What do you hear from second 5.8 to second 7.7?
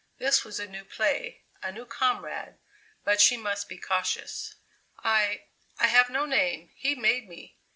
have no name he made me!"